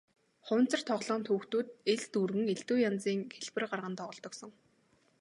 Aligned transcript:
Хуванцар 0.45 0.81
тоглоомд 0.89 1.25
хүүхдүүд 1.29 1.67
элс 1.91 2.05
дүүргэн 2.13 2.45
хийж 2.47 2.57
элдэв 2.61 2.77
янзын 2.89 3.19
хэлбэр 3.35 3.65
гарган 3.71 3.95
тоглодог 3.99 4.33
сон. 4.37 4.51